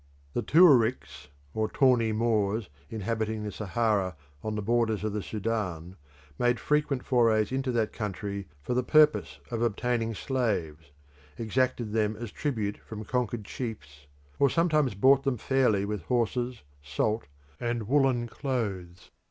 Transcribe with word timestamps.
The 0.33 0.41
Tuaricks 0.41 1.27
or 1.53 1.69
Tawny 1.69 2.11
Moors 2.11 2.71
inhabiting 2.89 3.43
the 3.43 3.51
Sahara 3.51 4.15
on 4.43 4.55
the 4.55 4.63
borders 4.63 5.03
of 5.03 5.13
the 5.13 5.21
Sudan, 5.21 5.95
made 6.39 6.59
frequent 6.59 7.05
forays 7.05 7.51
into 7.51 7.71
that 7.73 7.93
country 7.93 8.47
for 8.63 8.73
the 8.73 8.81
purpose 8.81 9.37
of 9.51 9.61
obtaining 9.61 10.15
slaves, 10.15 10.91
exacted 11.37 11.91
them 11.93 12.15
as 12.15 12.31
tribute 12.31 12.77
from 12.79 13.05
conquered 13.05 13.45
chiefs, 13.45 14.07
or 14.39 14.49
sometimes 14.49 14.95
bought 14.95 15.21
them 15.21 15.37
fairly 15.37 15.85
with 15.85 16.01
horses, 16.05 16.63
salt, 16.81 17.27
and 17.59 17.87
woollen 17.87 18.25
clothes. 18.27 19.11